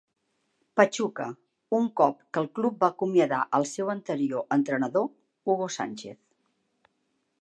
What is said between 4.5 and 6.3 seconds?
entrenador, Hugo Sánchez.